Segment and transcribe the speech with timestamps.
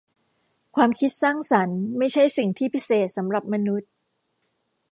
[0.75, 3.91] ความคิดสร้างสรรค์ไม่ใช่สิ่งที่พิเศษสำหรับมนุษย์